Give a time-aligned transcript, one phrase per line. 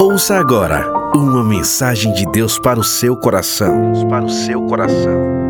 [0.00, 3.92] Ouça agora uma mensagem de Deus para o seu coração.
[3.92, 5.40] Deus para o seu coração.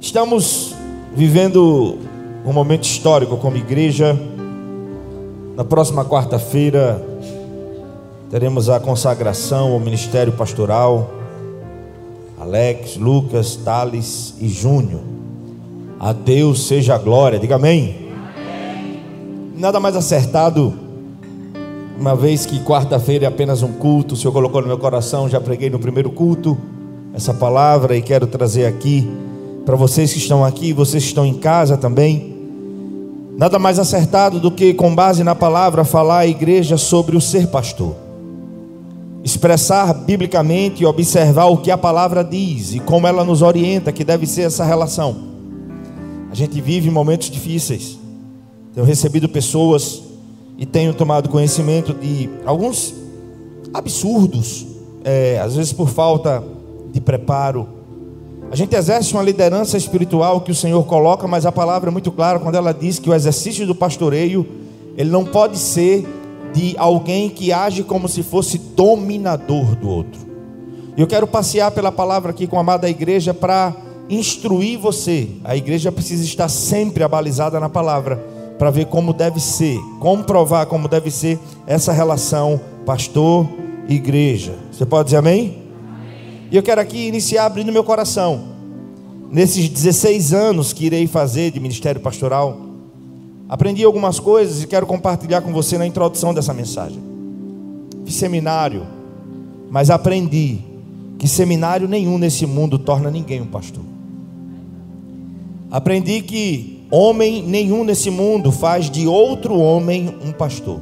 [0.00, 0.74] Estamos
[1.14, 1.98] vivendo
[2.44, 4.18] um momento histórico como igreja.
[5.56, 7.02] Na próxima quarta-feira
[8.30, 11.10] teremos a consagração ao ministério pastoral.
[12.38, 15.13] Alex, Lucas, Thales e Júnior.
[15.98, 17.38] A Deus seja a glória.
[17.38, 18.10] Diga amém.
[18.36, 19.00] amém.
[19.56, 20.74] Nada mais acertado,
[21.98, 25.40] uma vez que quarta-feira é apenas um culto, o Senhor colocou no meu coração, já
[25.40, 26.58] preguei no primeiro culto
[27.14, 29.08] essa palavra e quero trazer aqui
[29.64, 32.34] para vocês que estão aqui, vocês que estão em casa também.
[33.38, 37.46] Nada mais acertado do que, com base na palavra, falar à igreja sobre o ser
[37.46, 37.94] pastor.
[39.22, 44.04] Expressar biblicamente e observar o que a palavra diz e como ela nos orienta que
[44.04, 45.33] deve ser essa relação.
[46.34, 47.96] A gente vive momentos difíceis.
[48.74, 50.02] Tenho recebido pessoas
[50.58, 52.92] e tenho tomado conhecimento de alguns
[53.72, 54.66] absurdos,
[55.04, 56.42] é, às vezes por falta
[56.92, 57.68] de preparo,
[58.50, 62.10] a gente exerce uma liderança espiritual que o Senhor coloca, mas a palavra é muito
[62.10, 64.44] clara quando ela diz que o exercício do pastoreio,
[64.96, 66.04] ele não pode ser
[66.52, 70.20] de alguém que age como se fosse dominador do outro.
[70.96, 75.28] Eu quero passear pela palavra aqui com a amada igreja para instruir você.
[75.44, 78.16] A igreja precisa estar sempre abalizada na palavra
[78.58, 83.48] para ver como deve ser, comprovar como deve ser essa relação pastor
[83.88, 84.54] igreja.
[84.70, 85.58] Você pode dizer amém?
[86.50, 88.54] E eu quero aqui iniciar abrindo meu coração.
[89.30, 92.60] Nesses 16 anos que irei fazer de ministério pastoral,
[93.48, 97.02] aprendi algumas coisas e quero compartilhar com você na introdução dessa mensagem.
[98.04, 98.86] Fiz seminário,
[99.70, 100.58] mas aprendi
[101.18, 103.93] que seminário nenhum nesse mundo torna ninguém um pastor.
[105.74, 110.78] Aprendi que homem nenhum nesse mundo faz de outro homem um pastor.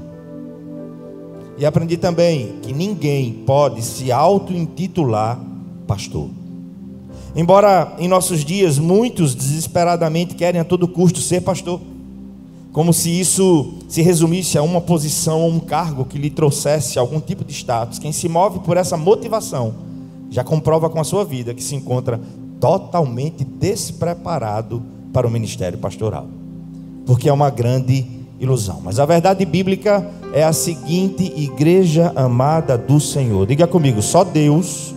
[1.56, 5.40] E aprendi também que ninguém pode se auto-intitular
[5.86, 6.28] pastor.
[7.34, 11.80] Embora em nossos dias muitos desesperadamente querem a todo custo ser pastor,
[12.70, 17.18] como se isso se resumisse a uma posição, a um cargo que lhe trouxesse algum
[17.18, 17.98] tipo de status.
[17.98, 19.72] Quem se move por essa motivação
[20.30, 22.20] já comprova com a sua vida que se encontra
[22.62, 24.80] totalmente despreparado
[25.12, 26.28] para o ministério pastoral,
[27.04, 28.06] porque é uma grande
[28.38, 28.80] ilusão.
[28.84, 33.48] Mas a verdade bíblica é a seguinte: igreja amada do Senhor.
[33.48, 34.94] Diga comigo, só Deus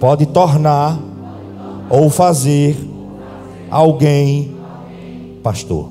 [0.00, 0.98] pode tornar
[1.90, 2.74] ou fazer
[3.70, 4.56] alguém
[5.42, 5.90] pastor.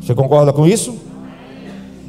[0.00, 0.94] Você concorda com isso?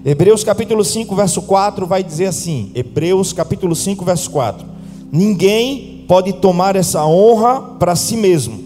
[0.06, 4.66] Hebreus capítulo 5, verso 4 vai dizer assim: Hebreus capítulo 5, verso 4:
[5.12, 8.60] Ninguém pode tomar essa honra para si mesmo,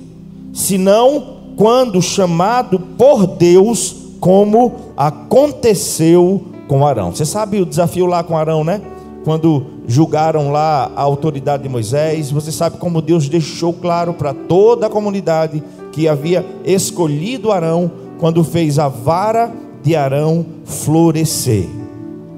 [0.51, 7.13] senão quando chamado por Deus, como aconteceu com Arão.
[7.13, 8.81] Você sabe o desafio lá com Arão, né?
[9.23, 14.87] quando julgaram lá a autoridade de Moisés, você sabe como Deus deixou claro para toda
[14.87, 15.61] a comunidade
[15.91, 19.53] que havia escolhido Arão quando fez a vara
[19.83, 21.67] de Arão florescer.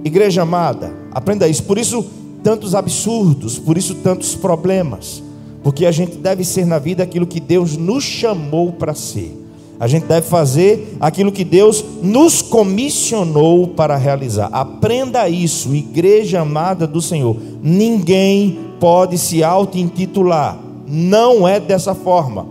[0.04, 1.64] Igreja amada, aprenda isso.
[1.64, 2.06] Por isso,
[2.48, 5.22] tantos absurdos, por isso, tantos problemas.
[5.62, 9.38] Porque a gente deve ser na vida aquilo que Deus nos chamou para ser.
[9.78, 14.48] A gente deve fazer aquilo que Deus nos comissionou para realizar.
[14.54, 17.36] Aprenda isso, igreja amada do Senhor.
[17.62, 20.58] Ninguém pode se auto-intitular.
[20.88, 22.48] Não é dessa forma.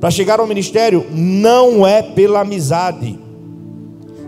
[0.00, 3.18] Para chegar ao ministério, não é pela amizade,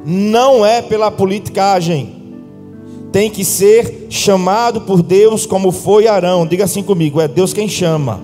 [0.04, 2.17] não é pela politicagem.
[3.12, 6.46] Tem que ser chamado por Deus, como foi Arão.
[6.46, 8.20] Diga assim comigo: é Deus quem chama.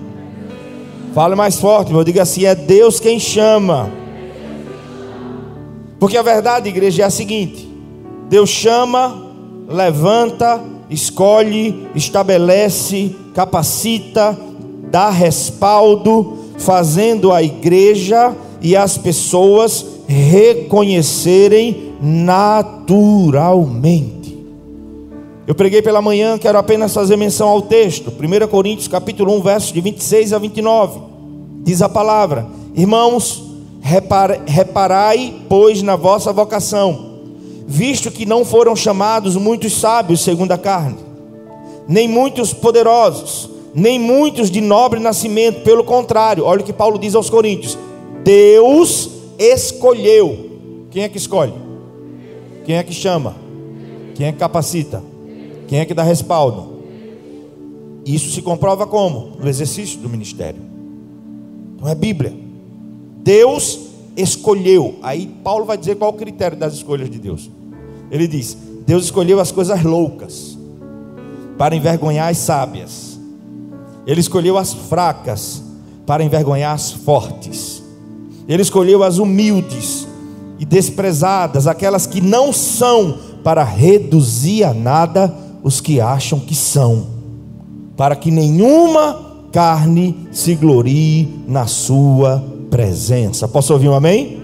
[1.13, 2.03] Fale mais forte, meu.
[2.03, 3.91] Diga assim: é Deus quem chama.
[5.99, 7.67] Porque a verdade, igreja, é a seguinte:
[8.29, 9.25] Deus chama,
[9.67, 14.37] levanta, escolhe, estabelece, capacita,
[14.91, 24.14] dá respaldo, fazendo a igreja e as pessoas reconhecerem naturalmente.
[25.47, 29.71] Eu preguei pela manhã, quero apenas fazer menção ao texto, 1 Coríntios capítulo 1, versos
[29.71, 30.99] de 26 a 29.
[31.61, 33.43] Diz a palavra: Irmãos,
[33.79, 37.19] reparai, pois, na vossa vocação,
[37.67, 40.97] visto que não foram chamados muitos sábios segundo a carne,
[41.87, 47.13] nem muitos poderosos, nem muitos de nobre nascimento, pelo contrário, olha o que Paulo diz
[47.13, 47.77] aos Coríntios:
[48.23, 50.53] Deus escolheu.
[50.89, 51.53] Quem é que escolhe?
[52.65, 53.35] Quem é que chama?
[54.15, 55.14] Quem é que capacita?
[55.67, 56.75] Quem é que dá respaldo?
[58.05, 59.37] Isso se comprova como?
[59.39, 60.61] No exercício do ministério.
[61.79, 62.33] Não é Bíblia.
[63.23, 63.79] Deus
[64.15, 64.95] escolheu.
[65.01, 67.49] Aí Paulo vai dizer qual o critério das escolhas de Deus.
[68.11, 70.57] Ele diz: Deus escolheu as coisas loucas
[71.57, 73.19] para envergonhar as sábias.
[74.05, 75.63] Ele escolheu as fracas
[76.05, 77.81] para envergonhar as fortes.
[78.47, 80.07] Ele escolheu as humildes
[80.59, 87.07] e desprezadas, aquelas que não são, para reduzir a nada os que acham que são,
[87.97, 93.47] para que nenhuma carne se glorie na sua presença.
[93.47, 94.43] Posso ouvir um amém?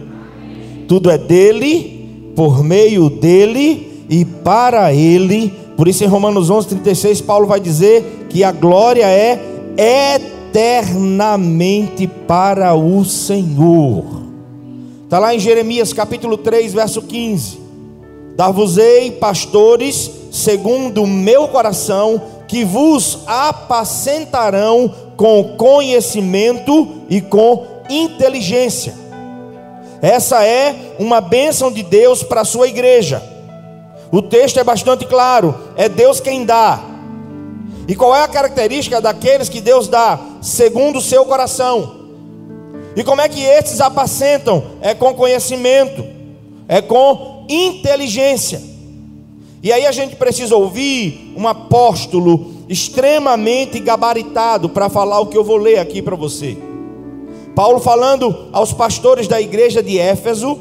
[0.88, 5.54] Tudo é dele, por meio dele e para ele.
[5.78, 9.40] Por isso em Romanos 11:36 Paulo vai dizer que a glória é
[10.50, 14.06] eternamente para o Senhor.
[15.04, 17.60] Está lá em Jeremias capítulo 3, verso 15:
[18.36, 28.96] Dar-vos-ei pastores segundo o meu coração, que vos apacentarão com conhecimento e com inteligência.
[30.02, 33.22] Essa é uma bênção de Deus para a sua igreja.
[34.12, 36.82] O texto é bastante claro: é Deus quem dá.
[37.88, 40.20] E qual é a característica daqueles que Deus dá?
[40.42, 42.00] Segundo o seu coração.
[42.96, 44.64] E como é que esses apacentam?
[44.82, 46.06] É com conhecimento,
[46.68, 48.71] é com inteligência.
[49.64, 55.44] E aí a gente precisa ouvir um apóstolo extremamente gabaritado para falar o que eu
[55.44, 56.58] vou ler aqui para você.
[57.54, 60.58] Paulo falando aos pastores da igreja de Éfeso,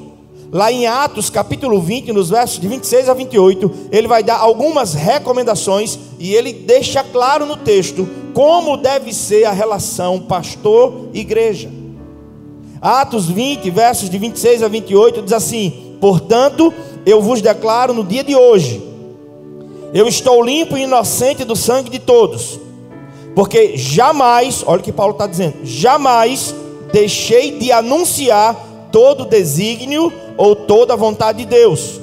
[0.53, 4.93] lá em Atos capítulo 20, nos versos de 26 a 28, ele vai dar algumas
[4.93, 11.71] recomendações e ele deixa claro no texto como deve ser a relação pastor-igreja.
[12.83, 16.73] Atos 20, versos de 26 a 28, diz assim: Portanto,
[17.07, 18.90] eu vos declaro no dia de hoje,
[19.93, 22.59] eu estou limpo e inocente do sangue de todos,
[23.35, 26.55] porque jamais, olha o que Paulo está dizendo, jamais
[26.93, 32.01] deixei de anunciar todo o desígnio ou toda a vontade de Deus.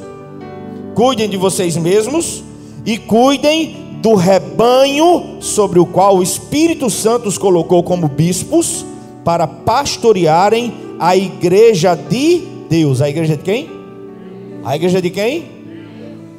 [0.96, 2.44] Cuidem de vocês mesmos
[2.86, 8.86] e cuidem do rebanho sobre o qual o Espírito Santo os colocou como bispos
[9.24, 13.02] para pastorearem a igreja de Deus.
[13.02, 13.70] A igreja de quem?
[14.64, 15.57] A igreja de quem?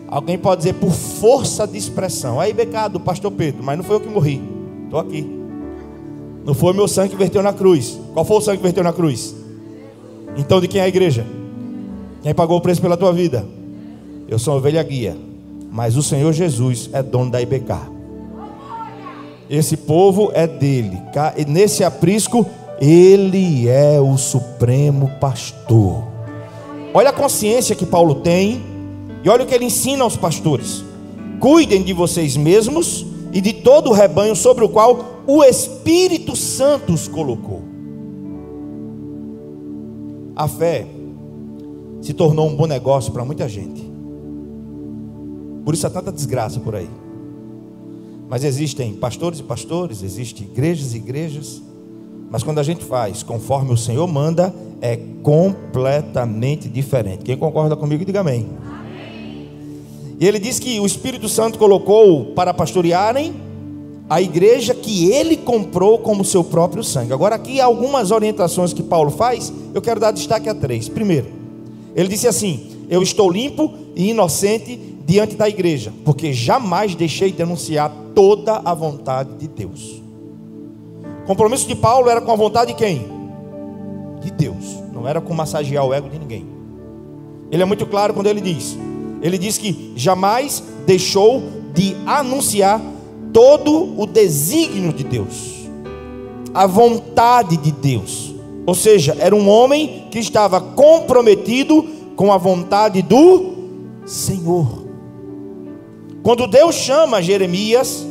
[0.09, 2.41] Alguém pode dizer por força de expressão.
[2.41, 4.43] Aí, becado, do pastor Pedro, mas não foi eu que morri.
[4.85, 5.39] Estou aqui.
[6.45, 8.01] Não foi meu sangue que verteu na cruz.
[8.15, 9.35] Qual foi o sangue que verteu na cruz?
[10.37, 11.27] Então, de quem é a igreja?
[12.23, 13.47] Quem pagou o preço pela tua vida?
[14.27, 15.17] Eu sou ovelha guia.
[15.71, 17.75] Mas o Senhor Jesus é dono da IBK.
[19.51, 20.99] Esse povo é dele.
[21.47, 22.47] Nesse aprisco
[22.81, 26.05] ele é o supremo pastor.
[26.95, 28.63] Olha a consciência que Paulo tem,
[29.29, 30.83] e olha o que ele ensina aos pastores:
[31.39, 36.95] cuidem de vocês mesmos e de todo o rebanho sobre o qual o Espírito Santo
[36.95, 37.63] os colocou.
[40.35, 40.87] A fé
[42.01, 43.87] se tornou um bom negócio para muita gente.
[45.63, 46.89] Por isso há tanta desgraça por aí.
[48.31, 51.61] Mas existem pastores e pastores, existem igrejas e igrejas
[52.31, 57.25] mas quando a gente faz conforme o Senhor manda, é completamente diferente.
[57.25, 58.47] Quem concorda comigo, diga amém.
[58.63, 58.78] amém.
[60.19, 63.35] E ele diz que o Espírito Santo colocou para pastorearem
[64.11, 67.13] a igreja que ele comprou como seu próprio sangue.
[67.13, 70.89] Agora, aqui algumas orientações que Paulo faz, eu quero dar destaque a três.
[70.89, 71.29] Primeiro,
[71.95, 77.43] ele disse assim: Eu estou limpo e inocente diante da igreja, porque jamais deixei de
[77.43, 79.99] anunciar toda a vontade de Deus
[81.29, 83.07] compromisso de Paulo era com a vontade de quem?
[84.23, 84.83] De Deus.
[84.95, 86.47] Não era com massagear o ego de ninguém.
[87.53, 88.79] Ele é muito claro quando ele diz:
[89.23, 91.43] ele diz que jamais deixou
[91.75, 92.81] de anunciar
[93.33, 95.69] todo o desígnio de Deus,
[96.55, 98.35] a vontade de Deus.
[98.67, 101.83] Ou seja, era um homem que estava comprometido
[102.17, 103.55] com a vontade do
[104.05, 104.87] Senhor.
[106.23, 108.07] Quando Deus chama Jeremias,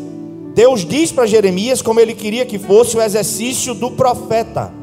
[0.55, 4.73] Deus diz para Jeremias como ele queria que fosse o exercício do profeta.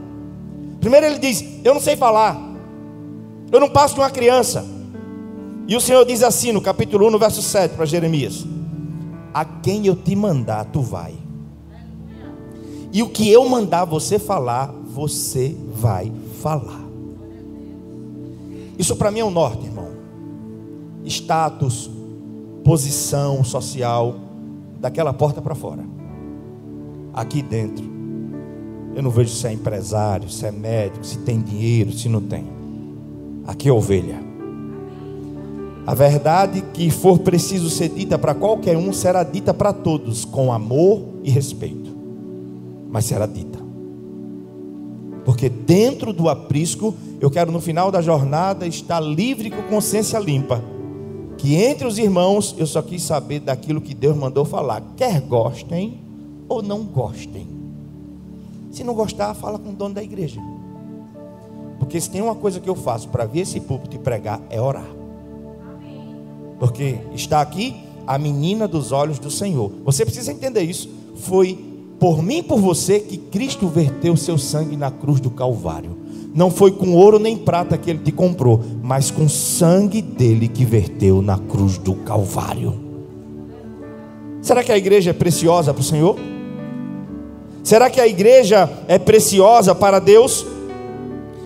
[0.80, 2.40] Primeiro ele diz: Eu não sei falar,
[3.50, 4.73] eu não passo de uma criança.
[5.66, 8.44] E o Senhor diz assim no capítulo 1, no verso 7 para Jeremias:
[9.32, 11.14] A quem eu te mandar, tu vai.
[12.92, 16.84] E o que eu mandar você falar, você vai falar.
[18.78, 19.88] Isso para mim é o um norte, irmão.
[21.04, 21.90] Status,
[22.62, 24.16] posição social,
[24.78, 25.84] daquela porta para fora.
[27.12, 27.84] Aqui dentro,
[28.94, 32.44] eu não vejo se é empresário, se é médico, se tem dinheiro, se não tem.
[33.46, 34.33] Aqui é ovelha.
[35.86, 40.50] A verdade que for preciso ser dita para qualquer um será dita para todos, com
[40.50, 41.94] amor e respeito.
[42.90, 43.58] Mas será dita.
[45.26, 50.62] Porque dentro do aprisco, eu quero no final da jornada estar livre com consciência limpa.
[51.36, 54.82] Que entre os irmãos eu só quis saber daquilo que Deus mandou falar.
[54.96, 56.00] Quer gostem
[56.48, 57.46] ou não gostem.
[58.70, 60.40] Se não gostar, fala com o dono da igreja.
[61.78, 64.60] Porque se tem uma coisa que eu faço para ver esse púlpito e pregar, é
[64.60, 65.03] orar.
[66.64, 69.70] Porque está aqui a menina dos olhos do Senhor.
[69.84, 70.88] Você precisa entender isso.
[71.14, 71.58] Foi
[72.00, 75.94] por mim e por você que Cristo verteu seu sangue na cruz do Calvário.
[76.34, 80.64] Não foi com ouro nem prata que ele te comprou, mas com sangue dele que
[80.64, 82.72] verteu na cruz do Calvário.
[84.40, 86.16] Será que a igreja é preciosa para o Senhor?
[87.62, 90.46] Será que a igreja é preciosa para Deus?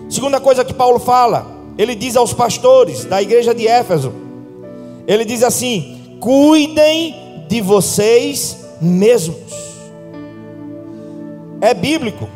[0.09, 1.45] Segunda coisa que Paulo fala,
[1.77, 4.28] ele diz aos pastores da igreja de Éfeso:
[5.09, 7.15] ele diz assim: cuidem
[7.47, 9.37] de vocês mesmos.
[11.59, 12.29] É bíblico.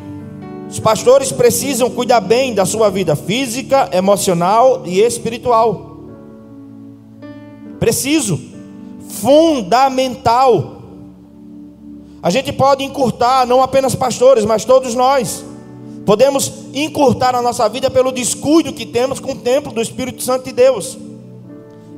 [0.68, 6.00] Os pastores precisam cuidar bem da sua vida física, emocional e espiritual.
[7.78, 8.40] Preciso.
[9.08, 10.82] Fundamental.
[12.20, 15.44] A gente pode encurtar, não apenas pastores, mas todos nós.
[16.04, 20.46] Podemos encurtar a nossa vida pelo descuido que temos com o templo do Espírito Santo
[20.46, 20.98] de Deus.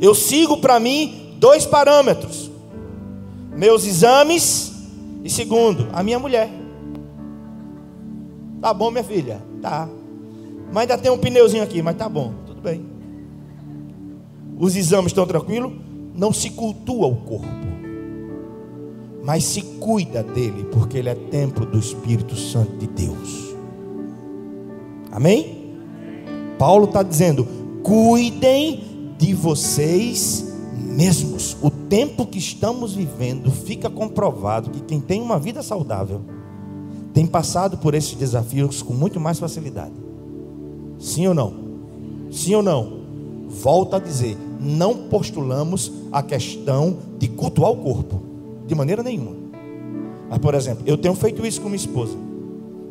[0.01, 2.51] Eu sigo para mim dois parâmetros:
[3.55, 4.73] meus exames
[5.25, 6.51] e segundo, a minha mulher.
[8.61, 9.43] Tá bom, minha filha?
[9.61, 9.89] Tá.
[10.73, 12.85] Mas ainda tem um pneuzinho aqui, mas tá bom, tudo bem.
[14.59, 15.73] Os exames estão tranquilos?
[16.15, 17.47] Não se cultua o corpo,
[19.23, 23.55] mas se cuida dele, porque ele é templo do Espírito Santo de Deus.
[25.13, 25.77] Amém?
[26.59, 27.47] Paulo está dizendo:
[27.83, 31.57] cuidem de vocês mesmos.
[31.63, 36.21] O tempo que estamos vivendo fica comprovado que quem tem uma vida saudável
[37.13, 39.95] tem passado por esses desafios com muito mais facilidade.
[40.99, 41.55] Sim ou não?
[42.31, 43.01] Sim ou não?
[43.49, 48.21] Volto a dizer, não postulamos a questão de cultuar o corpo,
[48.67, 49.33] de maneira nenhuma.
[50.29, 52.17] Mas, por exemplo, eu tenho feito isso com minha esposa.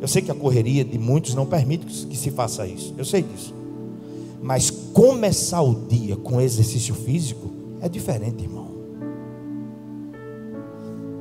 [0.01, 2.93] Eu sei que a correria de muitos não permite que se faça isso.
[2.97, 3.53] Eu sei disso.
[4.45, 7.49] Mas começar o dia com exercício físico
[7.81, 8.67] é diferente, irmão.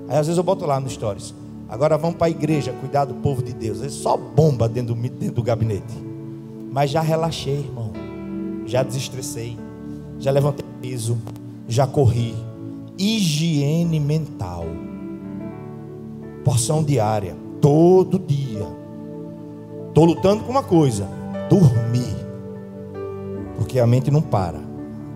[0.07, 1.33] Aí às vezes eu boto lá no stories.
[1.67, 3.83] Agora vamos para a igreja cuidar do povo de Deus.
[3.83, 5.95] É só bomba dentro do, dentro do gabinete.
[6.71, 7.93] Mas já relaxei, irmão.
[8.67, 9.57] Já desestressei.
[10.19, 11.17] Já levantei peso.
[11.67, 12.35] Já corri.
[12.99, 14.67] Higiene mental.
[16.45, 17.35] Porção diária.
[17.63, 18.69] Todo dia.
[19.89, 21.09] Estou lutando com uma coisa:
[21.49, 22.24] dormir.
[23.75, 24.61] Porque a mente não para,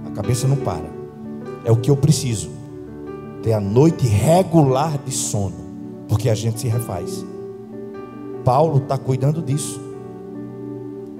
[0.05, 0.91] a cabeça não para.
[1.65, 2.51] É o que eu preciso.
[3.41, 5.55] Ter a noite regular de sono,
[6.09, 7.25] porque a gente se refaz.
[8.45, 9.81] Paulo está cuidando disso.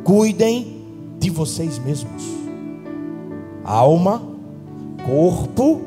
[0.03, 0.83] Cuidem
[1.21, 2.25] de vocês mesmos.
[3.63, 4.21] Alma,
[5.07, 5.81] corpo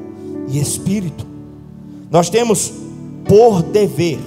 [0.47, 1.27] e espírito.
[2.09, 2.71] Nós temos
[3.27, 4.19] por dever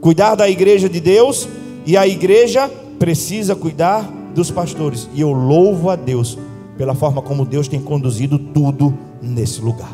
[0.00, 1.48] cuidar da igreja de Deus
[1.86, 2.68] e a igreja
[2.98, 5.08] precisa cuidar dos pastores.
[5.14, 6.38] E eu louvo a Deus
[6.76, 9.92] pela forma como Deus tem conduzido tudo nesse lugar.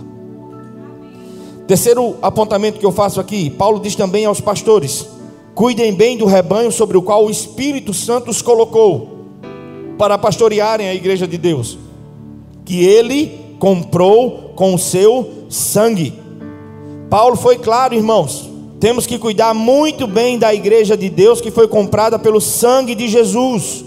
[1.66, 5.06] Terceiro apontamento que eu faço aqui, Paulo diz também aos pastores:
[5.54, 9.11] cuidem bem do rebanho sobre o qual o Espírito Santo os colocou
[9.96, 11.78] para pastorearem a igreja de Deus,
[12.64, 16.20] que ele comprou com o seu sangue.
[17.08, 21.68] Paulo foi claro, irmãos, temos que cuidar muito bem da igreja de Deus que foi
[21.68, 23.84] comprada pelo sangue de Jesus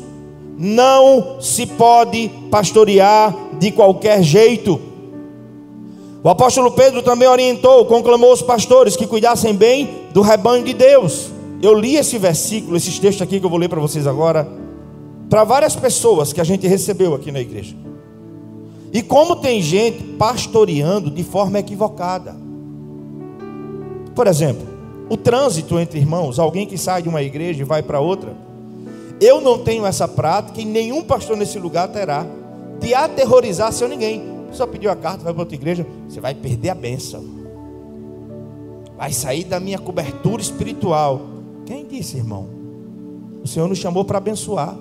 [0.57, 4.79] não se pode pastorear de qualquer jeito.
[6.24, 11.29] O apóstolo Pedro também orientou, conclamou os pastores que cuidassem bem do rebanho de Deus.
[11.62, 14.47] Eu li esse versículo, esses textos aqui que eu vou ler para vocês agora,
[15.29, 17.75] para várias pessoas que a gente recebeu aqui na igreja.
[18.93, 22.35] E como tem gente pastoreando de forma equivocada.
[24.15, 24.65] Por exemplo,
[25.09, 28.35] o trânsito entre irmãos, alguém que sai de uma igreja e vai para outra,
[29.19, 32.25] eu não tenho essa prática e nenhum pastor nesse lugar terá
[32.79, 34.24] de aterrorizar seu ninguém.
[34.51, 37.24] Só pediu a carta, vai para outra igreja, você vai perder a bênção.
[38.98, 41.22] Vai sair da minha cobertura espiritual.
[41.65, 42.48] Quem disse, irmão?
[43.43, 44.75] O Senhor nos chamou para abençoar.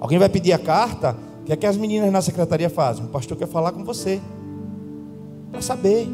[0.00, 1.16] Alguém vai pedir a carta?
[1.40, 3.04] O que é que as meninas na secretaria fazem?
[3.04, 4.20] O pastor quer falar com você.
[5.50, 6.08] Para saber.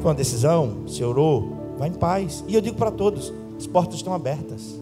[0.00, 0.78] Foi uma decisão?
[0.86, 1.74] Você orou?
[1.76, 2.44] Vai em paz.
[2.46, 4.79] E eu digo para todos: as portas estão abertas.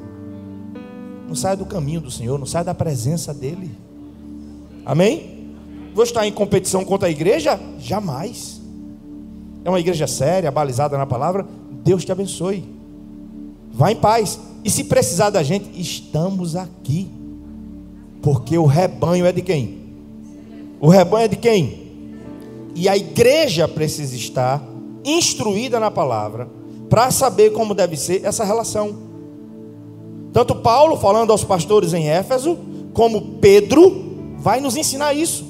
[1.29, 3.71] Não saia do caminho do Senhor, não saia da presença dEle.
[4.85, 5.53] Amém?
[5.95, 7.61] Vou estar em competição contra a igreja?
[7.79, 8.59] Jamais.
[9.63, 11.47] É uma igreja séria, balizada na palavra.
[11.85, 12.65] Deus te abençoe.
[13.71, 14.41] Vá em paz.
[14.65, 17.11] E se precisar da gente, estamos aqui.
[18.23, 19.79] Porque o rebanho é de quem?
[20.81, 21.89] O rebanho é de quem?
[22.75, 24.63] E a igreja precisa estar
[25.05, 26.49] instruída na palavra
[26.89, 29.08] para saber como deve ser essa relação.
[30.33, 32.59] Tanto Paulo, falando aos pastores em Éfeso,
[32.93, 35.47] como Pedro, vai nos ensinar isso.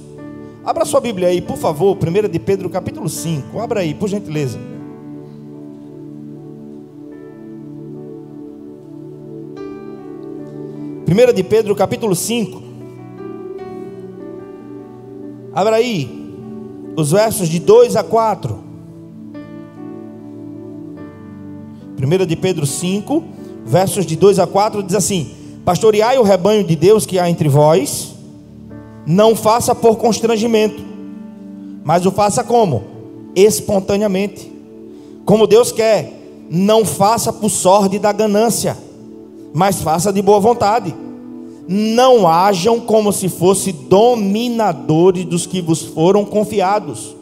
[0.65, 3.59] Abra sua Bíblia aí, por favor, 1 de Pedro, capítulo 5.
[3.59, 4.59] Abra aí, por gentileza.
[11.09, 12.63] 1 de Pedro, capítulo 5.
[15.55, 16.09] Abra aí,
[16.95, 18.59] os versos de 2 a 4.
[22.01, 23.25] 1 de Pedro 5,
[23.69, 25.31] versos de 2 a 4, diz assim:
[25.65, 28.15] Pastoreai o rebanho de Deus que há entre vós,
[29.07, 30.83] não faça por constrangimento,
[31.85, 32.83] mas o faça como?
[33.37, 34.51] Espontaneamente,
[35.25, 36.13] como Deus quer,
[36.51, 38.89] não faça por sorte da ganância
[39.53, 40.95] mas faça de boa vontade.
[41.67, 47.15] Não hajam como se fossem dominadores dos que vos foram confiados.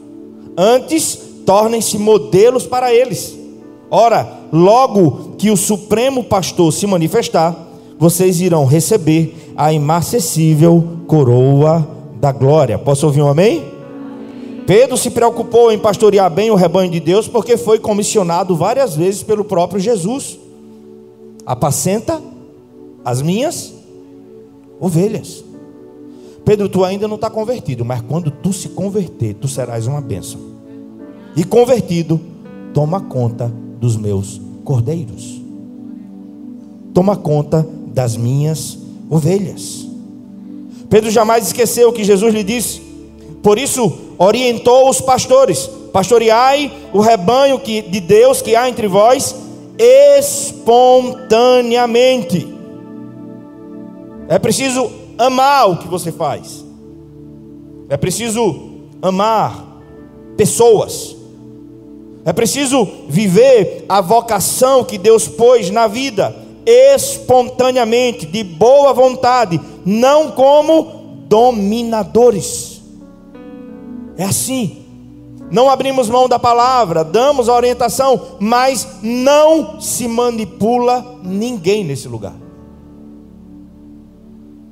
[0.56, 3.36] Antes, tornem-se modelos para eles.
[3.90, 7.54] Ora, logo que o Supremo Pastor se manifestar,
[7.98, 11.86] vocês irão receber a imacessível coroa
[12.20, 12.78] da glória.
[12.78, 13.64] Posso ouvir um amém?
[14.66, 19.22] Pedro se preocupou em pastorear bem o rebanho de Deus porque foi comissionado várias vezes
[19.22, 20.38] pelo próprio Jesus
[21.46, 22.20] apacenta
[23.04, 23.72] as minhas
[24.80, 25.44] ovelhas.
[26.44, 30.40] Pedro, tu ainda não está convertido, mas quando tu se converter, tu serás uma bênção.
[31.36, 32.20] E convertido,
[32.74, 35.40] toma conta dos meus cordeiros.
[36.92, 38.76] Toma conta das minhas
[39.08, 39.86] ovelhas.
[40.90, 42.82] Pedro jamais esqueceu o que Jesus lhe disse.
[43.42, 49.34] Por isso, orientou os pastores: pastoreai o rebanho que, de Deus que há entre vós
[49.78, 52.54] espontaneamente.
[54.28, 56.62] É preciso amar o que você faz.
[57.88, 59.64] É preciso amar
[60.36, 61.15] pessoas.
[62.26, 66.36] É preciso viver a vocação que Deus pôs na vida
[66.66, 72.82] espontaneamente, de boa vontade, não como dominadores.
[74.18, 74.86] É assim
[75.50, 82.34] não abrimos mão da palavra, damos a orientação, mas não se manipula ninguém nesse lugar.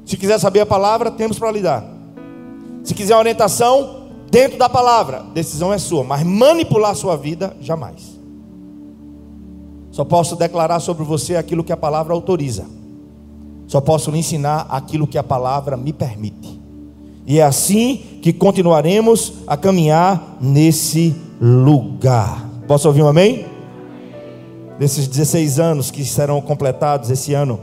[0.05, 1.85] Se quiser saber a palavra, temos para lhe dar.
[2.83, 4.04] Se quiser orientação,
[4.35, 8.19] dentro da palavra, decisão é sua, mas manipular a sua vida, jamais.
[9.93, 12.67] Só posso declarar sobre você aquilo que a palavra autoriza.
[13.69, 16.61] Só posso lhe ensinar aquilo que a palavra me permite.
[17.25, 22.45] E é assim que continuaremos a caminhar nesse lugar.
[22.67, 23.47] Posso ouvir um amém?
[24.81, 27.61] Desses 16 anos que serão completados esse ano,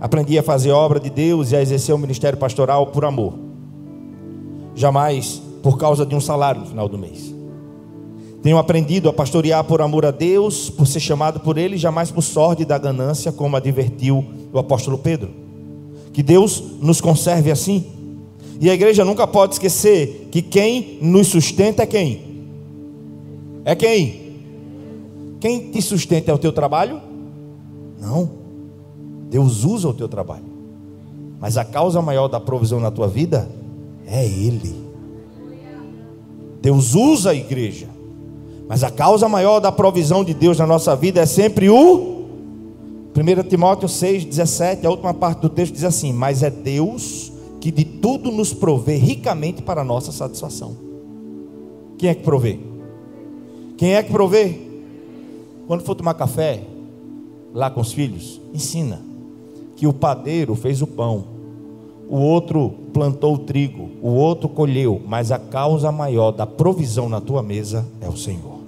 [0.00, 3.34] aprendi a fazer obra de Deus e a exercer o ministério pastoral por amor.
[4.74, 7.34] Jamais por causa de um salário no final do mês.
[8.42, 12.22] Tenho aprendido a pastorear por amor a Deus, por ser chamado por Ele, jamais por
[12.22, 15.30] sorte da ganância, como advertiu o apóstolo Pedro.
[16.12, 17.98] Que Deus nos conserve assim
[18.60, 22.46] e a igreja nunca pode esquecer que quem nos sustenta é quem?
[23.64, 24.28] É quem?
[25.38, 27.00] Quem te sustenta é o teu trabalho?
[28.00, 28.30] Não.
[29.30, 30.46] Deus usa o teu trabalho.
[31.40, 33.48] Mas a causa maior da provisão na tua vida
[34.06, 34.87] é Ele.
[36.60, 37.88] Deus usa a igreja.
[38.68, 42.18] Mas a causa maior da provisão de Deus na nossa vida é sempre o
[43.16, 47.72] 1 Timóteo 6, 17, a última parte do texto diz assim: Mas é Deus que
[47.72, 50.76] de tudo nos provê ricamente para a nossa satisfação.
[51.96, 52.60] Quem é que provê?
[53.76, 54.60] Quem é que provê?
[55.66, 56.62] Quando for tomar café,
[57.52, 59.02] lá com os filhos, ensina
[59.74, 61.24] que o padeiro fez o pão,
[62.08, 67.20] o outro plantou o trigo, o outro colheu, mas a causa maior da provisão na
[67.20, 68.58] tua mesa é o Senhor.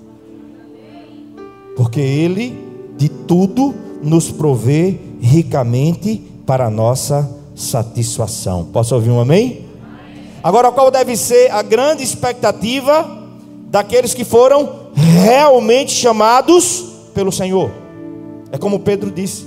[1.76, 2.58] Porque Ele
[2.98, 8.66] de tudo nos provê ricamente para a nossa satisfação.
[8.66, 9.64] Posso ouvir um amém?
[10.42, 13.26] Agora, qual deve ser a grande expectativa
[13.70, 17.70] daqueles que foram realmente chamados pelo Senhor?
[18.52, 19.46] É como Pedro disse,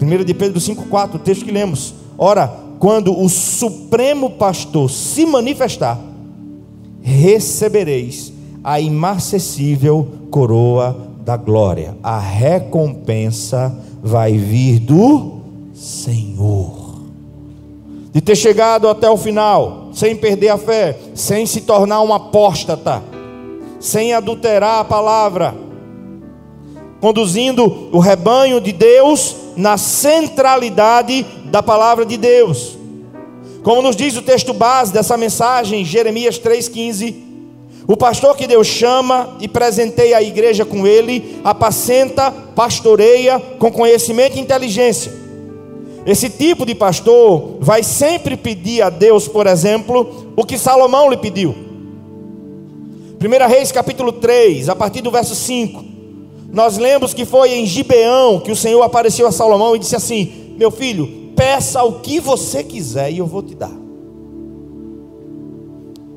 [0.00, 1.94] 1 de Pedro 5,4, o texto que lemos.
[2.16, 6.00] Ora, quando o Supremo Pastor se manifestar,
[7.02, 8.32] recebereis
[8.64, 11.94] a imarcessível coroa da glória.
[12.02, 15.40] A recompensa vai vir do
[15.74, 16.80] Senhor
[18.12, 23.02] de ter chegado até o final, sem perder a fé, sem se tornar um apóstata,
[23.78, 25.54] sem adulterar a palavra,
[27.00, 32.78] conduzindo o rebanho de Deus na centralidade da palavra de Deus.
[33.62, 37.14] Como nos diz o texto base dessa mensagem, Jeremias 3,15:
[37.86, 44.38] o pastor que Deus chama e presenteia a igreja com ele, apacenta, pastoreia com conhecimento
[44.38, 45.12] e inteligência.
[46.06, 51.18] Esse tipo de pastor vai sempre pedir a Deus, por exemplo, o que Salomão lhe
[51.18, 51.54] pediu.
[53.22, 55.99] 1 Reis capítulo 3, a partir do verso 5.
[56.52, 60.54] Nós lemos que foi em Gibeão que o Senhor apareceu a Salomão e disse assim:
[60.58, 63.72] Meu filho, peça o que você quiser e eu vou te dar.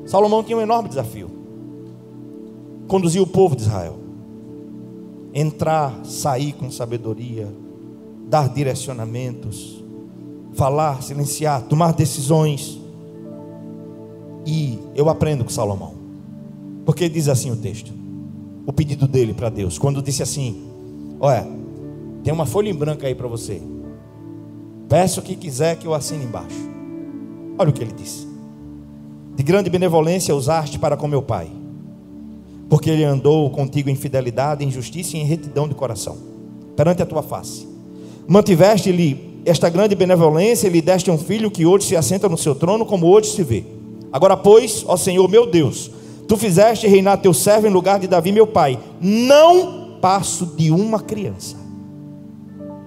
[0.06, 1.30] Salomão tinha um enorme desafio:
[2.88, 3.96] conduzir o povo de Israel,
[5.32, 7.48] entrar, sair com sabedoria,
[8.28, 9.82] dar direcionamentos,
[10.52, 12.80] falar, silenciar, tomar decisões.
[14.46, 15.94] E eu aprendo com Salomão,
[16.84, 18.03] porque diz assim o texto:
[18.66, 20.62] o pedido dele para Deus, quando disse assim:
[21.20, 21.46] Olha,
[22.22, 23.60] tem uma folha em branco aí para você,
[24.88, 26.56] peça o que quiser que eu assine embaixo.
[27.58, 28.26] Olha o que ele disse:
[29.36, 31.50] De grande benevolência usaste para com meu pai,
[32.68, 36.16] porque ele andou contigo em fidelidade, em justiça e em retidão de coração,
[36.76, 37.68] perante a tua face.
[38.26, 42.54] Mantiveste-lhe esta grande benevolência, e lhe deste um filho que hoje se assenta no seu
[42.54, 43.64] trono, como hoje se vê.
[44.10, 45.90] Agora, pois, ó Senhor meu Deus,
[46.26, 48.78] tu fizeste reinar teu servo em lugar de Davi, meu pai.
[49.00, 51.56] Não passo de uma criança.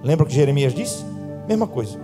[0.02, 1.04] Lembra o que Jeremias disse?
[1.48, 1.98] Mesma coisa.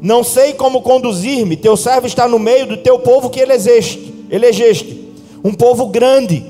[0.00, 5.12] Não sei como conduzir-me, teu servo está no meio do teu povo que elegeste, elegeste.
[5.44, 6.44] Um povo grande,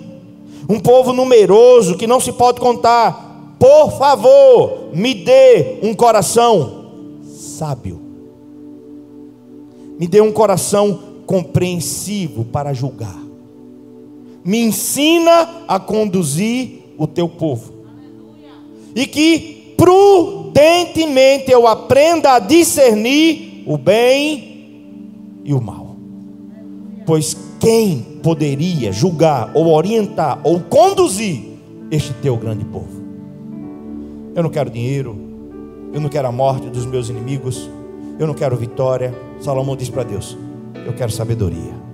[0.68, 3.56] um povo numeroso que não se pode contar.
[3.58, 6.90] Por favor, me dê um coração
[7.24, 8.00] sábio.
[9.98, 13.27] Me dê um coração compreensivo para julgar.
[14.44, 17.72] Me ensina a conduzir o teu povo.
[18.94, 25.96] E que prudentemente eu aprenda a discernir o bem e o mal.
[27.06, 31.42] Pois quem poderia julgar, ou orientar, ou conduzir
[31.90, 32.98] este teu grande povo?
[34.34, 35.16] Eu não quero dinheiro,
[35.92, 37.68] eu não quero a morte dos meus inimigos,
[38.18, 39.14] eu não quero vitória.
[39.40, 40.36] Salomão diz para Deus:
[40.86, 41.87] Eu quero sabedoria.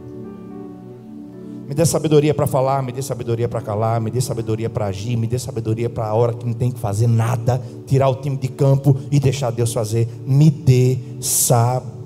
[1.67, 5.17] Me dê sabedoria para falar, me dê sabedoria para calar, me dê sabedoria para agir,
[5.17, 8.37] me dê sabedoria para a hora que não tem que fazer nada, tirar o time
[8.37, 10.07] de campo e deixar Deus fazer.
[10.27, 12.05] Me dê sabedoria.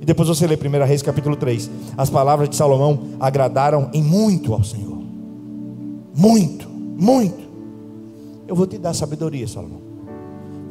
[0.00, 1.70] E depois você lê 1 Reis capítulo 3.
[1.96, 4.98] As palavras de Salomão agradaram em muito ao Senhor.
[6.14, 7.46] Muito, muito.
[8.46, 9.80] Eu vou te dar sabedoria, Salomão.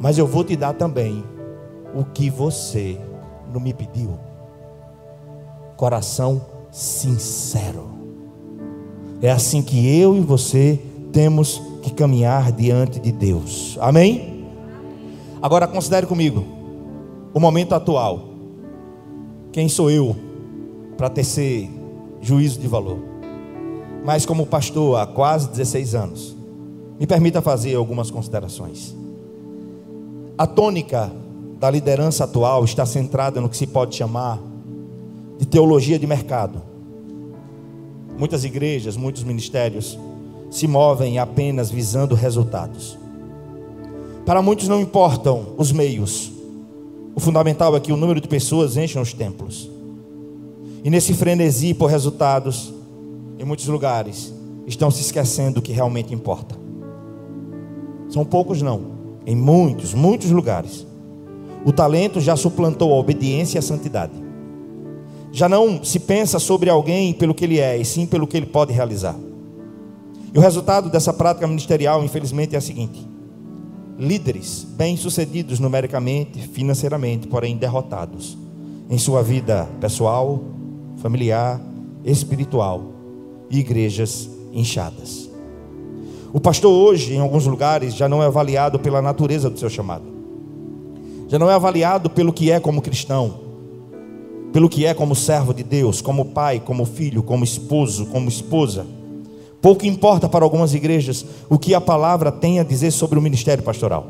[0.00, 1.24] Mas eu vou te dar também
[1.94, 2.98] o que você
[3.52, 4.25] não me pediu.
[5.76, 7.88] Coração sincero.
[9.22, 10.80] É assim que eu e você
[11.12, 13.78] temos que caminhar diante de Deus.
[13.80, 14.44] Amém?
[15.40, 16.44] Agora considere comigo
[17.32, 18.28] o momento atual.
[19.52, 20.14] Quem sou eu
[20.96, 21.70] para tecer
[22.20, 22.98] juízo de valor?
[24.04, 26.36] Mas como pastor há quase 16 anos,
[26.98, 28.94] me permita fazer algumas considerações.
[30.38, 31.10] A tônica
[31.58, 34.38] da liderança atual está centrada no que se pode chamar
[35.38, 36.62] de teologia de mercado.
[38.18, 39.98] Muitas igrejas, muitos ministérios
[40.50, 42.98] se movem apenas visando resultados.
[44.24, 46.32] Para muitos não importam os meios.
[47.14, 49.70] O fundamental é que o número de pessoas encham os templos.
[50.82, 52.72] E nesse frenesi por resultados,
[53.38, 54.32] em muitos lugares,
[54.66, 56.56] estão se esquecendo do que realmente importa.
[58.08, 58.96] São poucos, não.
[59.26, 60.86] Em muitos, muitos lugares.
[61.64, 64.25] O talento já suplantou a obediência e a santidade.
[65.36, 68.46] Já não se pensa sobre alguém pelo que ele é, e sim pelo que ele
[68.46, 69.14] pode realizar.
[70.32, 73.06] E o resultado dessa prática ministerial, infelizmente, é a seguinte:
[73.98, 78.38] líderes bem-sucedidos numericamente, financeiramente, porém derrotados
[78.88, 80.42] em sua vida pessoal,
[81.02, 81.60] familiar,
[82.02, 82.84] espiritual
[83.50, 85.28] e igrejas inchadas.
[86.32, 90.06] O pastor hoje, em alguns lugares, já não é avaliado pela natureza do seu chamado.
[91.28, 93.45] Já não é avaliado pelo que é como cristão,
[94.52, 98.86] pelo que é como servo de Deus, como pai, como filho, como esposo, como esposa.
[99.60, 103.64] Pouco importa para algumas igrejas o que a palavra tem a dizer sobre o ministério
[103.64, 104.06] pastoral.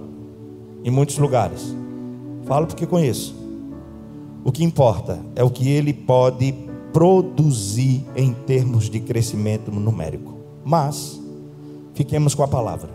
[0.85, 1.75] Em muitos lugares.
[2.44, 3.35] Falo porque conheço.
[4.44, 6.55] O que importa é o que ele pode
[6.92, 10.37] produzir em termos de crescimento numérico.
[10.64, 11.20] Mas
[11.96, 12.90] Fiquemos com a palavra.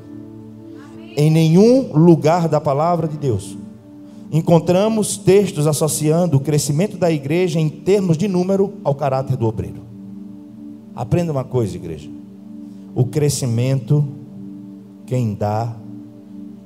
[1.17, 3.57] Em nenhum lugar da palavra de Deus
[4.31, 9.81] encontramos textos associando o crescimento da igreja em termos de número ao caráter do obreiro.
[10.95, 12.09] Aprenda uma coisa, igreja.
[12.93, 14.05] o crescimento,
[15.05, 15.75] quem dá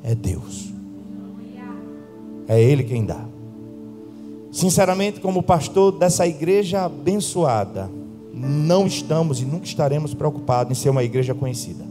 [0.04, 0.74] é Deus.
[2.48, 3.26] É Ele quem dá.
[4.52, 7.90] Sinceramente, como pastor dessa igreja abençoada,
[8.34, 11.84] não estamos e nunca estaremos preocupados em ser uma igreja conhecida.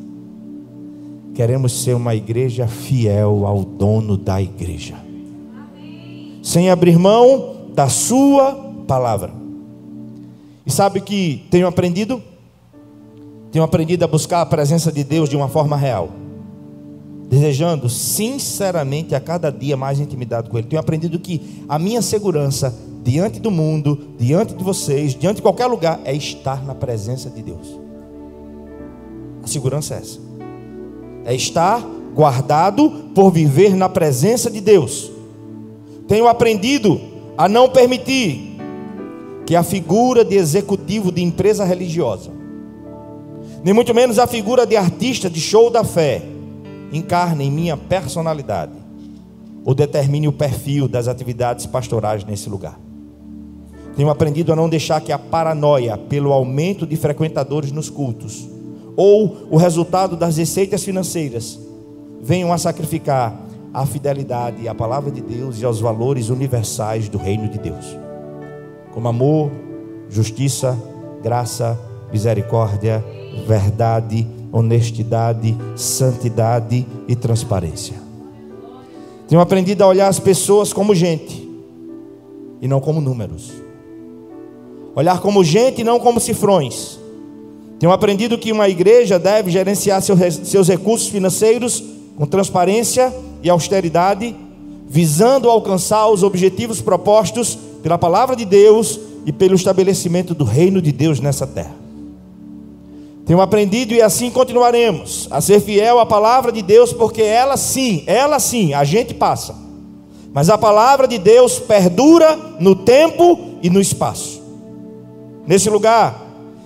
[1.34, 4.94] Queremos ser uma igreja fiel ao dono da igreja,
[6.54, 8.54] sem abrir mão da Sua
[8.86, 9.32] palavra.
[10.64, 12.22] E sabe que tenho aprendido?
[13.50, 16.10] Tenho aprendido a buscar a presença de Deus de uma forma real
[17.28, 20.68] desejando sinceramente a cada dia mais intimidade com Ele.
[20.68, 25.66] Tenho aprendido que a minha segurança diante do mundo, diante de vocês, diante de qualquer
[25.66, 27.80] lugar, é estar na presença de Deus.
[29.42, 30.20] A segurança é essa.
[31.24, 35.13] É estar guardado por viver na presença de Deus.
[36.06, 37.00] Tenho aprendido
[37.36, 38.56] a não permitir
[39.46, 42.30] que a figura de executivo de empresa religiosa,
[43.62, 46.22] nem muito menos a figura de artista de show da fé,
[46.92, 48.72] encarne em minha personalidade
[49.64, 52.78] ou determine o perfil das atividades pastorais nesse lugar.
[53.96, 58.46] Tenho aprendido a não deixar que a paranoia pelo aumento de frequentadores nos cultos
[58.96, 61.58] ou o resultado das receitas financeiras
[62.22, 63.43] venham a sacrificar
[63.74, 67.84] a fidelidade à palavra de Deus e aos valores universais do reino de Deus,
[68.92, 69.50] como amor,
[70.08, 70.78] justiça,
[71.20, 71.76] graça,
[72.12, 73.04] misericórdia,
[73.48, 77.96] verdade, honestidade, santidade e transparência.
[79.26, 81.42] Tenho aprendido a olhar as pessoas como gente
[82.62, 83.50] e não como números.
[84.94, 87.00] Olhar como gente e não como cifrões.
[87.80, 91.82] Tenho aprendido que uma igreja deve gerenciar seus recursos financeiros
[92.16, 93.12] com transparência
[93.44, 94.34] e austeridade,
[94.88, 100.90] visando alcançar os objetivos propostos pela palavra de Deus e pelo estabelecimento do reino de
[100.90, 101.76] Deus nessa terra.
[103.26, 108.02] Tenho aprendido e assim continuaremos a ser fiel à palavra de Deus, porque ela sim,
[108.06, 109.54] ela sim, a gente passa.
[110.32, 114.42] Mas a palavra de Deus perdura no tempo e no espaço.
[115.46, 116.22] Nesse lugar,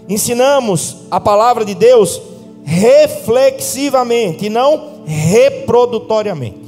[0.08, 2.20] ensinamos a palavra de Deus
[2.64, 6.67] reflexivamente e não reprodutoriamente.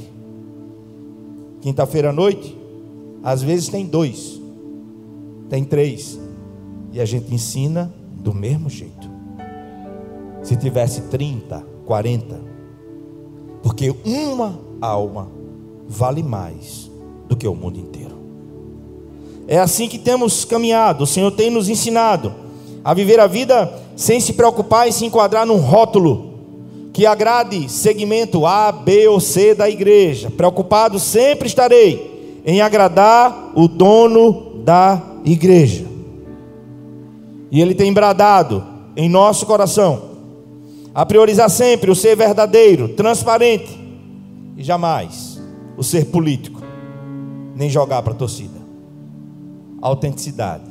[1.61, 2.57] Quinta-feira à noite,
[3.23, 4.41] às vezes tem dois,
[5.49, 6.19] tem três,
[6.91, 9.11] e a gente ensina do mesmo jeito
[10.43, 12.41] se tivesse 30, 40.
[13.61, 15.29] Porque uma alma
[15.87, 16.89] vale mais
[17.27, 18.15] do que o mundo inteiro.
[19.47, 21.03] É assim que temos caminhado.
[21.03, 22.33] O Senhor tem nos ensinado
[22.83, 26.30] a viver a vida sem se preocupar em se enquadrar num rótulo
[26.93, 30.29] que agrade segmento A, B ou C da igreja.
[30.29, 35.85] Preocupado sempre estarei em agradar o dono da igreja.
[37.51, 38.63] E ele tem bradado
[38.95, 40.11] em nosso coração
[40.93, 43.79] a priorizar sempre o ser verdadeiro, transparente
[44.57, 45.41] e jamais
[45.77, 46.61] o ser político,
[47.55, 48.59] nem jogar para a torcida.
[49.81, 50.65] Autenticidade.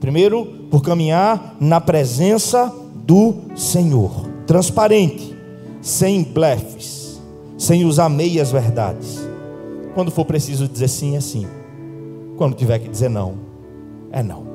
[0.00, 5.31] Primeiro, por caminhar na presença do Senhor, transparente,
[5.82, 7.20] sem blefes,
[7.58, 9.20] sem usar meias verdades.
[9.94, 11.46] Quando for preciso dizer sim, é sim.
[12.38, 13.34] Quando tiver que dizer não,
[14.10, 14.46] é não.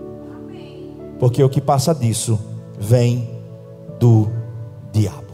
[1.19, 2.39] Porque o que passa disso
[2.79, 3.29] vem
[3.99, 4.27] do
[4.91, 5.27] diabo.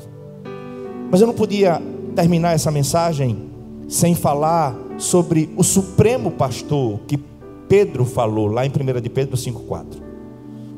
[1.12, 1.82] Mas eu não podia
[2.16, 3.50] terminar essa mensagem
[3.88, 7.18] sem falar sobre o supremo pastor que
[7.68, 9.86] Pedro falou lá em 1 de Pedro 5,4.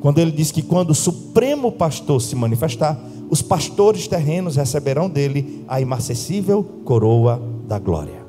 [0.02, 3.00] Quando ele diz que quando o supremo pastor se manifestar,
[3.30, 8.26] os pastores terrenos receberão dele a imacessível coroa da glória.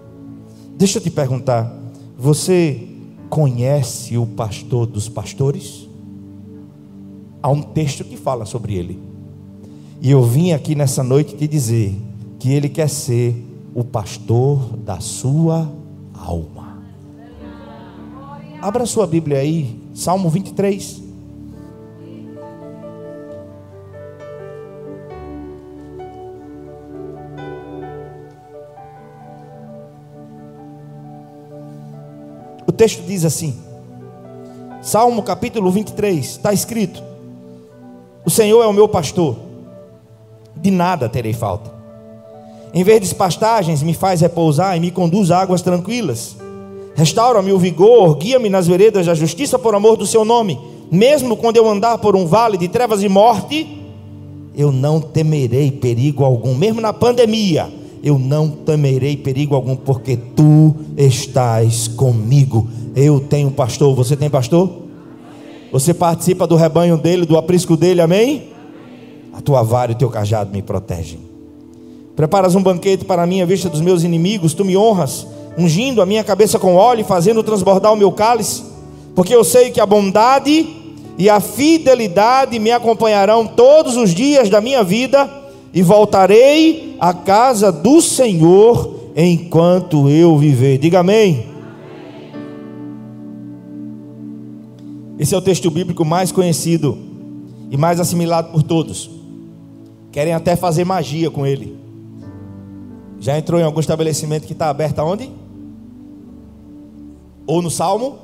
[0.76, 1.74] Deixa eu te perguntar,
[2.18, 2.88] você
[3.28, 5.88] conhece o pastor dos pastores?
[7.42, 8.98] Há um texto que fala sobre ele.
[10.00, 11.94] E eu vim aqui nessa noite te dizer
[12.38, 13.34] que Ele quer ser
[13.74, 15.70] o pastor da sua
[16.14, 16.82] alma.
[18.60, 21.05] Abra sua Bíblia aí, Salmo 23.
[32.76, 33.56] Texto diz assim,
[34.82, 37.02] Salmo capítulo 23, está escrito:
[38.24, 39.36] O Senhor é o meu pastor
[40.56, 41.74] de nada terei falta.
[42.72, 46.36] Em vez de pastagens, me faz repousar e me conduz a águas tranquilas.
[46.94, 50.58] Restaura-me o vigor, guia-me nas veredas da justiça por amor do seu nome.
[50.90, 53.82] Mesmo quando eu andar por um vale de trevas e morte,
[54.54, 56.54] eu não temerei perigo algum.
[56.54, 57.68] Mesmo na pandemia,
[58.06, 62.68] eu não temerei perigo algum, porque tu estás comigo.
[62.94, 64.70] Eu tenho pastor, você tem pastor?
[65.72, 68.44] Você participa do rebanho dele, do aprisco dele, amém?
[69.32, 71.18] A tua vara e o teu cajado me protegem.
[72.14, 75.26] Preparas um banquete para mim à vista dos meus inimigos, tu me honras,
[75.58, 78.62] ungindo a minha cabeça com óleo e fazendo transbordar o meu cálice,
[79.16, 80.64] porque eu sei que a bondade
[81.18, 85.28] e a fidelidade me acompanharão todos os dias da minha vida
[85.76, 90.78] e voltarei à casa do Senhor enquanto eu viver.
[90.78, 91.48] Diga amém.
[95.18, 96.96] Esse é o texto bíblico mais conhecido
[97.70, 99.10] e mais assimilado por todos.
[100.10, 101.76] Querem até fazer magia com ele.
[103.20, 105.30] Já entrou em algum estabelecimento que está aberto aonde?
[107.46, 108.16] Ou no Salmo?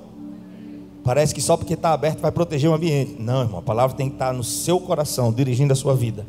[1.05, 3.17] Parece que só porque está aberto vai proteger o ambiente.
[3.21, 6.25] Não, irmão, a palavra tem que estar no seu coração, dirigindo a sua vida.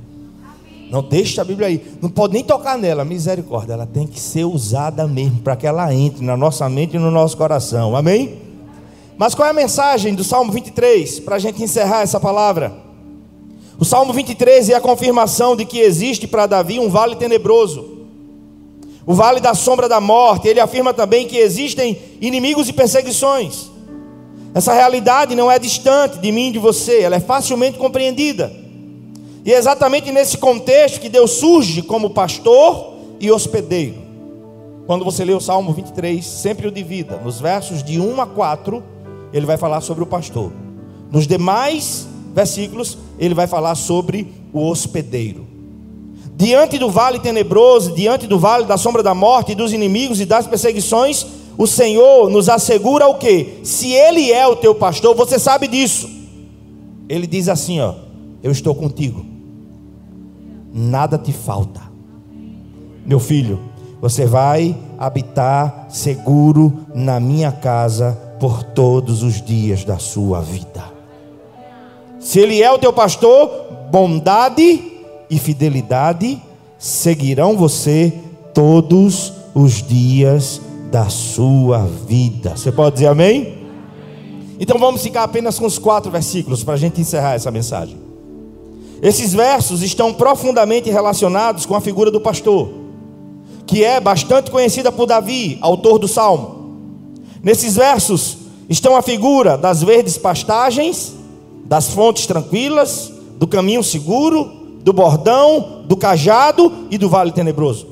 [0.93, 1.82] Não deixe a Bíblia aí.
[1.99, 3.03] Não pode nem tocar nela.
[3.03, 3.73] Misericórdia.
[3.73, 7.10] Ela tem que ser usada mesmo para que ela entre na nossa mente e no
[7.10, 7.95] nosso coração.
[7.95, 8.38] Amém?
[9.17, 11.19] Mas qual é a mensagem do Salmo 23?
[11.21, 12.71] Para a gente encerrar essa palavra.
[13.79, 18.06] O Salmo 23 é a confirmação de que existe para Davi um vale tenebroso.
[19.03, 20.47] O vale da sombra da morte.
[20.47, 23.71] Ele afirma também que existem inimigos e perseguições.
[24.53, 28.62] Essa realidade não é distante de mim e de você, ela é facilmente compreendida.
[29.45, 34.01] E é exatamente nesse contexto que Deus surge como pastor e hospedeiro.
[34.86, 37.17] Quando você lê o Salmo 23, sempre o divida.
[37.17, 38.82] Nos versos de 1 a 4,
[39.34, 40.51] ele vai falar sobre o pastor.
[41.12, 45.45] Nos demais versículos, ele vai falar sobre o hospedeiro.
[46.36, 50.47] Diante do vale tenebroso, diante do vale da sombra da morte, dos inimigos e das
[50.47, 51.25] perseguições,
[51.58, 53.60] o Senhor nos assegura o que?
[53.63, 56.10] Se Ele é o teu pastor, você sabe disso.
[57.08, 57.93] Ele diz assim: ó,
[58.41, 59.32] eu estou contigo
[60.73, 61.81] nada te falta.
[63.05, 63.59] Meu filho,
[64.01, 70.83] você vai habitar seguro na minha casa por todos os dias da sua vida.
[72.19, 73.49] Se Ele é o teu pastor,
[73.91, 74.91] bondade
[75.29, 76.41] e fidelidade
[76.77, 78.13] seguirão você
[78.53, 82.57] todos os dias da sua vida.
[82.57, 83.57] Você pode dizer amém?
[84.59, 88.02] Então vamos ficar apenas com os quatro versículos para a gente encerrar essa mensagem.
[89.03, 92.69] Esses versos estão profundamente relacionados com a figura do pastor,
[93.67, 97.11] que é bastante conhecida por Davi, autor do salmo.
[97.43, 98.37] Nesses versos
[98.69, 101.13] estão a figura das verdes pastagens,
[101.65, 104.49] das fontes tranquilas, do caminho seguro,
[104.81, 107.85] do bordão, do cajado e do vale tenebroso.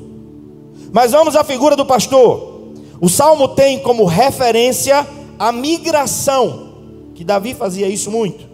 [0.93, 2.71] Mas vamos à figura do pastor.
[3.01, 5.05] O salmo tem como referência
[5.37, 6.69] a migração,
[7.13, 8.50] que Davi fazia isso muito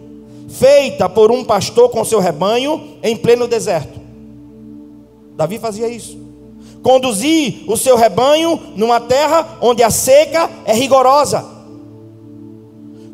[0.48, 4.00] feita por um pastor com seu rebanho em pleno deserto.
[5.36, 6.18] Davi fazia isso.
[6.82, 11.44] Conduzir o seu rebanho numa terra onde a seca é rigorosa.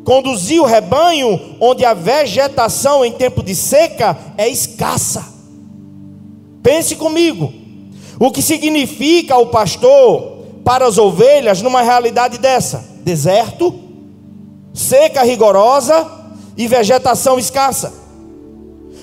[0.03, 5.33] Conduzir o rebanho onde a vegetação em tempo de seca é escassa.
[6.63, 7.51] Pense comigo.
[8.19, 12.85] O que significa o pastor para as ovelhas numa realidade dessa?
[13.03, 13.73] Deserto,
[14.73, 16.24] seca rigorosa
[16.57, 17.93] e vegetação escassa.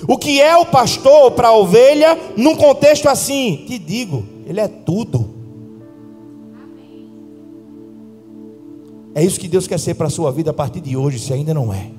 [0.07, 3.63] O que é o pastor para a ovelha num contexto assim?
[3.67, 5.29] Te digo, ele é tudo.
[9.15, 11.31] É isso que Deus quer ser para a sua vida a partir de hoje, se
[11.31, 11.91] ainda não é.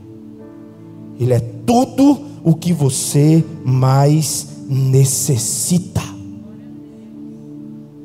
[1.18, 6.02] Ele é tudo o que você mais necessita.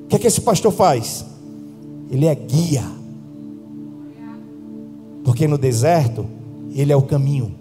[0.06, 1.26] O que é que esse pastor faz?
[2.10, 2.84] Ele é guia.
[5.24, 6.26] Porque no deserto
[6.75, 7.55] ele é o caminho.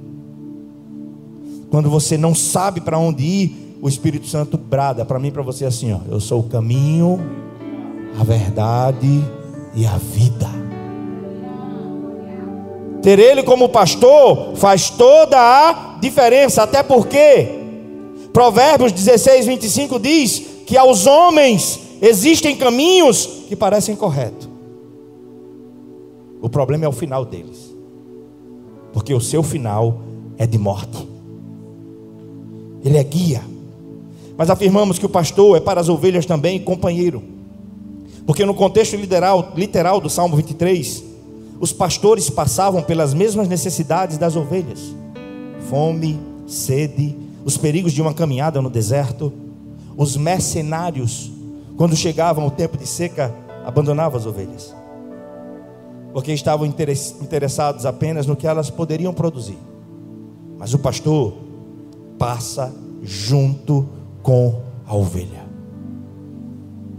[1.71, 5.65] Quando você não sabe para onde ir, o Espírito Santo brada para mim para você
[5.65, 7.21] assim: ó, eu sou o caminho,
[8.19, 9.23] a verdade
[9.75, 10.49] e a vida.
[13.03, 17.49] Ter Ele como pastor faz toda a diferença, até porque
[18.33, 24.49] Provérbios 16, 25 diz que aos homens existem caminhos que parecem corretos.
[26.41, 27.68] O problema é o final deles
[28.99, 30.01] porque o seu final
[30.37, 31.07] é de morte.
[32.85, 33.43] Ele é guia.
[34.37, 37.23] Mas afirmamos que o pastor é para as ovelhas também companheiro.
[38.27, 41.05] Porque no contexto literal, literal do Salmo 23,
[41.61, 44.93] os pastores passavam pelas mesmas necessidades das ovelhas:
[45.71, 49.33] fome, sede, os perigos de uma caminhada no deserto.
[49.97, 51.31] Os mercenários,
[51.77, 53.33] quando chegavam o tempo de seca,
[53.65, 54.78] abandonavam as ovelhas
[56.19, 59.57] porque estavam interessados apenas no que elas poderiam produzir.
[60.59, 61.33] Mas o pastor
[62.19, 63.89] passa junto
[64.21, 65.47] com a ovelha.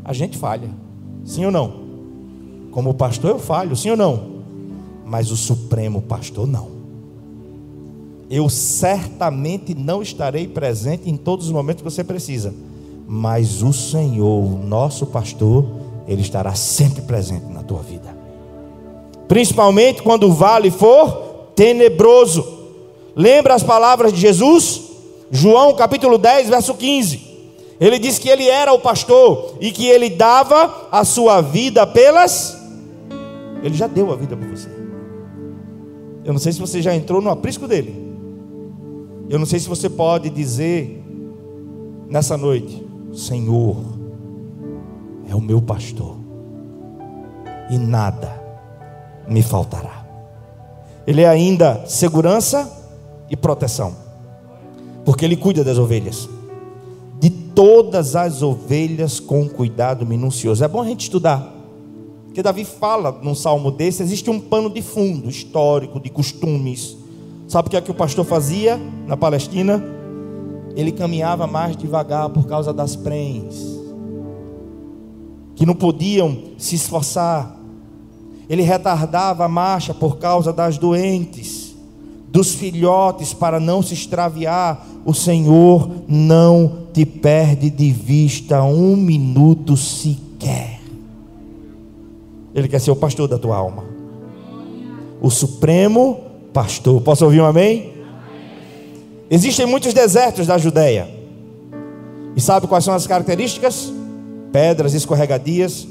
[0.05, 0.69] A gente falha,
[1.25, 1.81] sim ou não?
[2.71, 4.39] Como pastor eu falho, sim ou não?
[5.05, 6.69] Mas o supremo pastor não.
[8.29, 12.53] Eu certamente não estarei presente em todos os momentos que você precisa,
[13.05, 15.65] mas o Senhor, o nosso pastor,
[16.07, 18.18] ele estará sempre presente na tua vida.
[19.29, 22.43] Principalmente quando o vale for tenebroso.
[23.15, 24.89] Lembra as palavras de Jesus?
[25.29, 27.29] João capítulo 10, verso 15.
[27.79, 32.57] Ele disse que ele era o pastor e que ele dava a sua vida pelas.
[33.61, 34.67] Ele já deu a vida por você.
[36.25, 37.93] Eu não sei se você já entrou no aprisco dele.
[39.29, 41.03] Eu não sei se você pode dizer
[42.07, 43.77] nessa noite: Senhor,
[45.29, 46.17] é o meu pastor,
[47.69, 48.38] e nada
[49.29, 50.05] me faltará.
[51.05, 52.69] Ele é ainda segurança
[53.29, 53.95] e proteção,
[55.05, 56.29] porque ele cuida das ovelhas,
[57.19, 60.63] de todas as ovelhas com cuidado minucioso.
[60.63, 61.53] É bom a gente estudar,
[62.25, 66.97] porque Davi fala num salmo desse: existe um pano de fundo histórico, de costumes
[67.49, 69.83] Sabe o que é que o pastor fazia na Palestina?
[70.75, 73.55] Ele caminhava mais devagar por causa das prens,
[75.55, 77.58] que não podiam se esforçar.
[78.49, 81.75] Ele retardava a marcha por causa das doentes,
[82.29, 84.87] dos filhotes, para não se extraviar.
[85.05, 90.79] O Senhor não te perde de vista um minuto sequer.
[92.55, 93.83] Ele quer ser o pastor da tua alma,
[95.21, 96.19] o supremo
[96.51, 96.99] pastor.
[97.01, 97.93] Posso ouvir um amém?
[99.29, 101.07] Existem muitos desertos da Judéia.
[102.35, 103.93] E sabe quais são as características?
[104.51, 105.87] Pedras escorregadias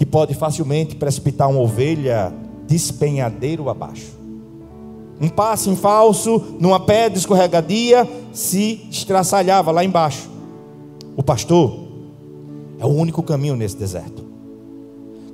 [0.00, 2.32] que pode facilmente precipitar uma ovelha
[2.66, 4.16] despenhadeiro abaixo.
[5.20, 10.30] Um passe em falso, numa pedra escorregadia, se estraçalhava lá embaixo.
[11.14, 11.80] O pastor
[12.78, 14.24] é o único caminho nesse deserto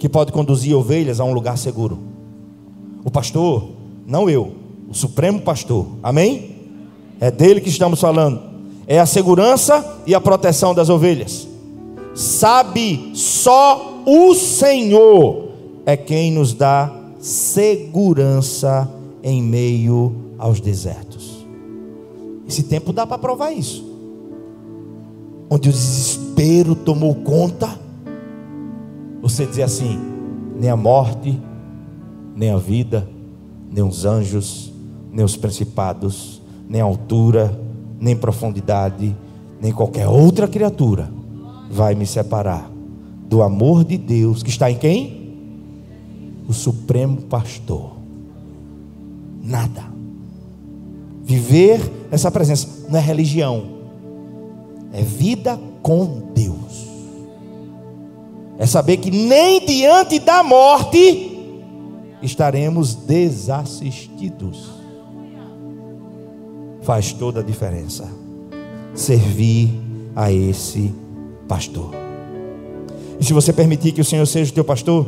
[0.01, 2.01] que pode conduzir ovelhas a um lugar seguro.
[3.05, 3.69] O pastor
[4.05, 4.53] não eu,
[4.91, 5.87] o Supremo Pastor.
[6.03, 6.57] Amém?
[7.21, 8.43] É dele que estamos falando.
[8.85, 11.47] É a segurança e a proteção das ovelhas.
[12.17, 15.51] Sabe só o Senhor
[15.85, 16.91] é quem nos dá
[17.21, 18.91] segurança
[19.23, 21.47] em meio aos desertos.
[22.49, 23.85] Esse tempo dá para provar isso.
[25.51, 27.79] Onde o desespero tomou conta,
[29.21, 30.01] você dizer assim:
[30.59, 31.39] nem a morte,
[32.35, 33.07] nem a vida,
[33.71, 34.73] nem os anjos,
[35.13, 37.61] nem os principados, nem altura,
[38.01, 39.15] nem profundidade,
[39.61, 41.11] nem qualquer outra criatura
[41.71, 42.71] vai me separar
[43.29, 45.35] do amor de Deus que está em quem?
[46.49, 47.97] O Supremo Pastor.
[49.43, 49.85] Nada.
[51.25, 53.65] Viver essa presença não é religião,
[54.93, 56.87] é vida com Deus.
[58.59, 61.37] É saber que nem diante da morte
[62.23, 64.71] estaremos desassistidos.
[66.83, 68.09] Faz toda a diferença.
[68.95, 69.71] Servir
[70.15, 70.95] a esse
[71.49, 71.91] pastor.
[73.19, 75.07] E se você permitir que o Senhor seja o teu pastor,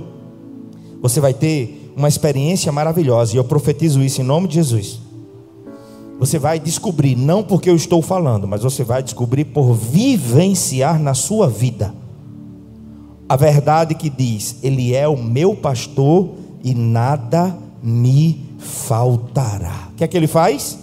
[1.00, 3.34] você vai ter uma experiência maravilhosa.
[3.34, 5.00] E eu profetizo isso em nome de Jesus.
[6.18, 11.14] Você vai descobrir, não porque eu estou falando, mas você vai descobrir por vivenciar na
[11.14, 11.94] sua vida
[13.28, 16.30] a verdade que diz: Ele é o meu pastor
[16.64, 19.88] e nada me faltará.
[19.92, 20.78] O que é que ele faz?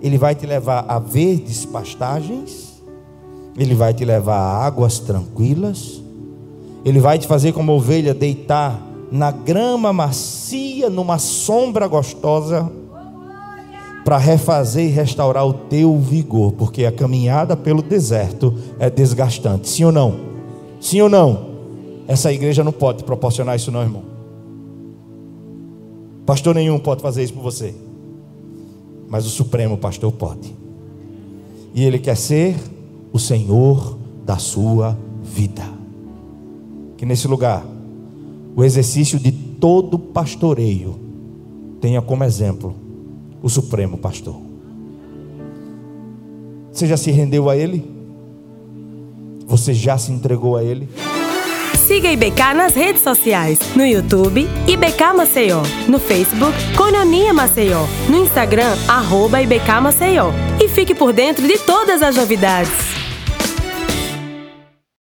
[0.00, 2.73] Ele vai te levar a verdes pastagens,
[3.56, 6.02] ele vai te levar a águas tranquilas,
[6.84, 8.80] ele vai te fazer como ovelha deitar
[9.10, 12.70] na grama macia, numa sombra gostosa,
[14.04, 19.68] para refazer e restaurar o teu vigor, porque a caminhada pelo deserto é desgastante.
[19.68, 20.20] Sim ou não?
[20.80, 21.54] Sim ou não?
[22.06, 24.02] Essa igreja não pode proporcionar isso, não, irmão.
[26.26, 27.74] Pastor nenhum pode fazer isso por você.
[29.08, 30.54] Mas o Supremo Pastor pode.
[31.74, 32.56] E ele quer ser
[33.14, 33.96] o Senhor
[34.26, 35.62] da sua vida.
[36.96, 37.64] Que nesse lugar,
[38.56, 40.98] o exercício de todo pastoreio
[41.80, 42.74] tenha como exemplo
[43.40, 44.34] o Supremo Pastor.
[46.72, 47.88] Você já se rendeu a Ele?
[49.46, 50.88] Você já se entregou a Ele?
[51.86, 58.74] Siga IBK nas redes sociais, no YouTube, IBK Maceió, no Facebook, Cononia Maceió, no Instagram,
[58.88, 60.32] arroba IBK Maceió.
[60.60, 63.03] E fique por dentro de todas as novidades.